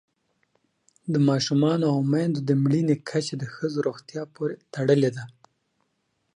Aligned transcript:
د 1.13 1.15
ماشومانو 1.29 1.85
او 1.93 1.97
میندو 2.11 2.39
د 2.47 2.51
مړینې 2.63 2.95
کچه 3.09 3.33
د 3.39 3.43
ښځو 3.55 3.77
روغتیا 3.87 4.23
پورې 4.35 4.55
تړلې 4.73 5.09
ده. 5.17 5.23